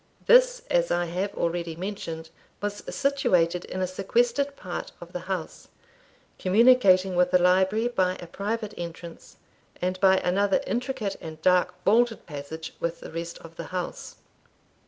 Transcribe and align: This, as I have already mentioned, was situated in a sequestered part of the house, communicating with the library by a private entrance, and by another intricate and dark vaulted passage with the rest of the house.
This, 0.25 0.63
as 0.71 0.89
I 0.89 1.05
have 1.05 1.31
already 1.35 1.75
mentioned, 1.75 2.31
was 2.59 2.83
situated 2.89 3.65
in 3.65 3.83
a 3.83 3.85
sequestered 3.87 4.55
part 4.55 4.91
of 4.99 5.13
the 5.13 5.19
house, 5.29 5.67
communicating 6.39 7.15
with 7.15 7.29
the 7.29 7.37
library 7.37 7.87
by 7.87 8.15
a 8.19 8.25
private 8.25 8.73
entrance, 8.79 9.37
and 9.79 9.99
by 9.99 10.17
another 10.21 10.59
intricate 10.65 11.17
and 11.21 11.39
dark 11.43 11.75
vaulted 11.85 12.25
passage 12.25 12.73
with 12.79 12.99
the 13.01 13.11
rest 13.11 13.37
of 13.43 13.57
the 13.57 13.65
house. 13.65 14.15